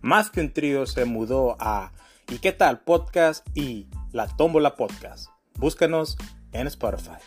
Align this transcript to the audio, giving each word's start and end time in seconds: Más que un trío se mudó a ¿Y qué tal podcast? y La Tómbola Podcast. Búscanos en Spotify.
Más 0.00 0.30
que 0.30 0.40
un 0.40 0.52
trío 0.52 0.86
se 0.86 1.04
mudó 1.04 1.56
a 1.60 1.92
¿Y 2.28 2.38
qué 2.38 2.52
tal 2.52 2.80
podcast? 2.80 3.46
y 3.54 3.88
La 4.12 4.28
Tómbola 4.28 4.76
Podcast. 4.76 5.30
Búscanos 5.56 6.16
en 6.52 6.66
Spotify. 6.68 7.18